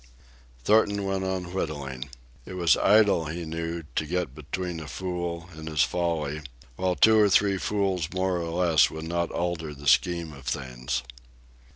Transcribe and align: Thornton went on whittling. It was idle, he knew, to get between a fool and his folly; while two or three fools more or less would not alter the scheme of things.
Thornton 0.63 1.05
went 1.05 1.23
on 1.23 1.53
whittling. 1.53 2.05
It 2.43 2.53
was 2.53 2.75
idle, 2.75 3.25
he 3.25 3.45
knew, 3.45 3.83
to 3.95 4.05
get 4.07 4.33
between 4.33 4.79
a 4.79 4.87
fool 4.87 5.47
and 5.53 5.67
his 5.69 5.83
folly; 5.83 6.41
while 6.75 6.95
two 6.95 7.19
or 7.19 7.29
three 7.29 7.59
fools 7.59 8.09
more 8.11 8.37
or 8.41 8.49
less 8.49 8.89
would 8.89 9.05
not 9.05 9.29
alter 9.29 9.75
the 9.75 9.87
scheme 9.87 10.33
of 10.33 10.45
things. 10.47 11.03